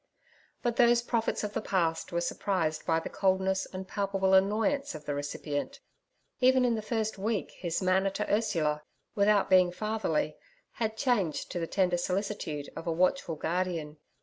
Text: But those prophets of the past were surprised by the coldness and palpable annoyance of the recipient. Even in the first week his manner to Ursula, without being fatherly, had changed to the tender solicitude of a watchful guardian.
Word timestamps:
But 0.63 0.77
those 0.77 1.03
prophets 1.03 1.43
of 1.43 1.53
the 1.53 1.61
past 1.61 2.11
were 2.11 2.21
surprised 2.21 2.87
by 2.87 2.99
the 2.99 3.07
coldness 3.07 3.67
and 3.71 3.87
palpable 3.87 4.33
annoyance 4.33 4.95
of 4.95 5.05
the 5.05 5.13
recipient. 5.13 5.79
Even 6.39 6.65
in 6.65 6.73
the 6.73 6.81
first 6.81 7.19
week 7.19 7.51
his 7.51 7.83
manner 7.83 8.09
to 8.09 8.27
Ursula, 8.33 8.81
without 9.13 9.47
being 9.47 9.71
fatherly, 9.71 10.37
had 10.71 10.97
changed 10.97 11.51
to 11.51 11.59
the 11.59 11.67
tender 11.67 11.97
solicitude 11.97 12.67
of 12.75 12.87
a 12.87 12.91
watchful 12.91 13.35
guardian. 13.35 13.97